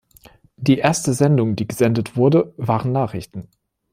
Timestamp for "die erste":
0.57-1.13